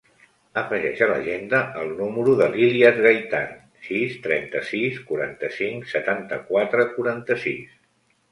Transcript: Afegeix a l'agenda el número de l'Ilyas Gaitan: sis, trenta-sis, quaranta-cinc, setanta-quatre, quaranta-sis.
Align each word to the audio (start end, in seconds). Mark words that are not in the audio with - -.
Afegeix 0.59 1.01
a 1.05 1.07
l'agenda 1.09 1.59
el 1.81 1.91
número 1.97 2.31
de 2.39 2.47
l'Ilyas 2.53 2.95
Gaitan: 3.07 3.53
sis, 3.89 4.15
trenta-sis, 4.25 4.97
quaranta-cinc, 5.11 5.87
setanta-quatre, 5.95 6.87
quaranta-sis. 6.97 7.77